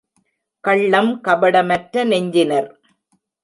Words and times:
கள்ளம் 0.63 1.11
கபடமற்ற 1.21 2.03
நெஞ்சினர். 2.03 2.69